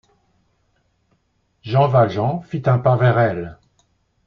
Jean 1.61 1.85
Valjean 1.87 2.41
fit 2.41 2.67
un 2.67 2.79
pas 2.79 2.95
vers 2.97 3.19
elle. 3.19 3.59